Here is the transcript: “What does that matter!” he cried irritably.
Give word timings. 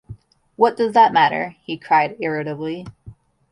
“What 0.55 0.75
does 0.77 0.93
that 0.93 1.13
matter!” 1.13 1.55
he 1.63 1.77
cried 1.77 2.17
irritably. 2.19 2.87